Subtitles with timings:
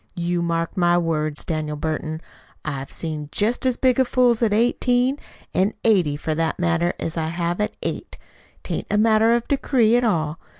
[0.15, 2.21] You mark my words, Daniel Burton.
[2.65, 5.19] I have seen jest as big fools at eighteen,
[5.53, 8.17] an' eighty, for that matter, as I have at eight.
[8.63, 10.39] 'T ain't a matter of decree at all.